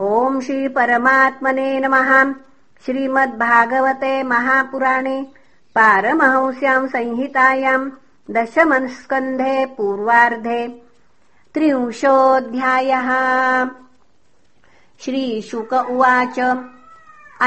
[0.00, 2.10] ॐ श्रीपरमात्मने नमः।
[2.84, 5.22] श्रीमद्भागवते महापुराणे
[5.74, 7.90] पारमहंस्याम् संहितायाम्
[8.34, 10.66] दशमस्कन्धे पूर्वार्धे
[11.54, 13.10] त्रिंशोऽध्यायः।
[15.04, 16.38] श्रीशुक उवाच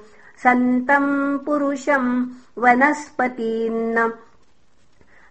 [0.43, 2.25] सन्तम् पुरुषम्
[2.57, 4.13] वनस्पतीन्न।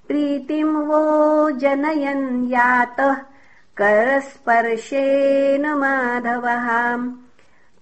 [0.08, 3.14] प्रीतिम् वो जनयन् यातः
[3.76, 6.68] करस्पर्शेन माधवः।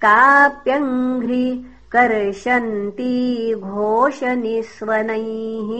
[0.04, 5.71] काप्यङ्घ्रि कर्षन्ती घोषनिस्वनैः।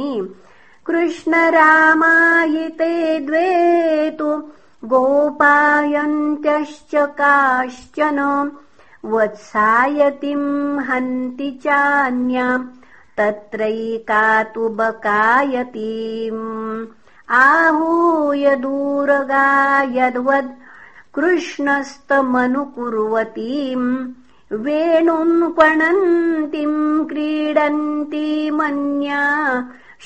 [0.85, 4.44] कृष्णरामायिते द्वे तु
[4.85, 8.51] गोपायन्त्यश्च काश्चन
[9.06, 12.68] वत्सायतिम् हन्ति चान्याम्
[13.18, 16.85] तत्रैका तु बकायतीम्।
[17.30, 20.67] आहूय दूरगायद्वद्
[21.18, 23.88] कृष्णस्तमनुकुर्वतीम्
[24.66, 29.24] वेणुम् क्वणन्तीम् क्रीडन्तीमन्या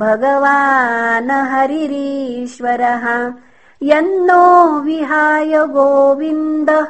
[0.02, 3.06] भगवान् हरिरीश्वरः
[3.90, 4.44] यन्नो
[4.84, 6.86] विहाय गोविन्दः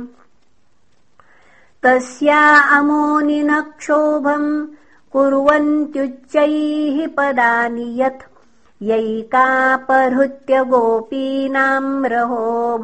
[1.82, 4.66] तस्या अमोनिनः क्षोभम्
[5.12, 8.38] कुर्वन्त्युच्चैः पदानि यत्
[8.82, 12.78] यैकापहृत्य गोपीनाम् रहो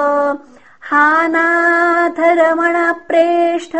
[0.82, 3.76] हानाथरमणप्रेष्ठ